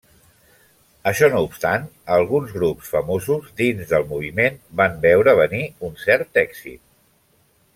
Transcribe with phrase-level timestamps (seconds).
[1.09, 1.83] Això no obstant,
[2.15, 6.83] alguns grups famosos dins del moviment, van veure venir un cert èxit.